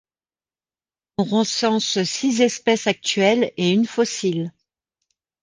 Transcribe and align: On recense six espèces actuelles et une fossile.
On 1.19 1.25
recense 1.25 2.01
six 2.05 2.39
espèces 2.41 2.87
actuelles 2.87 3.53
et 3.55 3.69
une 3.69 3.85
fossile. 3.85 4.51